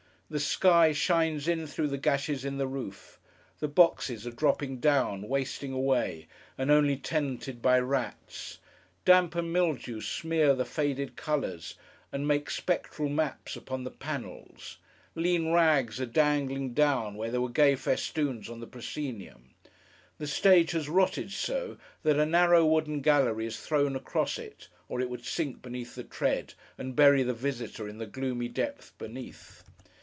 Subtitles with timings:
[0.33, 3.19] The sky shines in through the gashes in the roof;
[3.59, 8.59] the boxes are dropping down, wasting away, and only tenanted by rats;
[9.03, 11.75] damp and mildew smear the faded colours,
[12.13, 14.77] and make spectral maps upon the panels;
[15.15, 19.49] lean rags are dangling down where there were gay festoons on the Proscenium;
[20.17, 25.01] the stage has rotted so, that a narrow wooden gallery is thrown across it, or
[25.01, 29.65] it would sink beneath the tread, and bury the visitor in the gloomy depth beneath.